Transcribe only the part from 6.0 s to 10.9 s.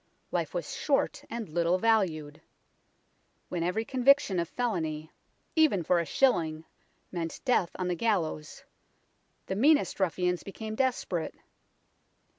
shilling, meant death on the gallows, the meanest ruffians became